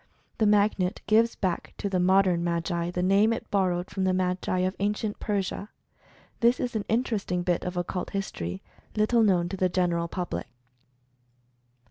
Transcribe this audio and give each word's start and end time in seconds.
The 0.39 0.47
Magnet 0.47 0.99
gives 1.05 1.35
back 1.35 1.75
to 1.77 1.87
the 1.87 1.99
modern 1.99 2.43
Magi 2.43 2.89
the 2.89 3.03
name 3.03 3.31
it 3.31 3.51
borrowed 3.51 3.91
from 3.91 4.03
the 4.03 4.13
Magi 4.15 4.57
of 4.61 4.75
Ancient 4.79 5.19
Persia. 5.19 5.69
This 6.39 6.59
is 6.59 6.75
an 6.75 6.85
interesting 6.89 7.43
bit 7.43 7.63
of 7.63 7.77
Occult 7.77 8.09
History 8.09 8.63
little 8.95 9.21
known 9.21 9.47
to 9.49 9.57
the 9.57 9.69
general 9.69 10.07
public. 10.07 10.47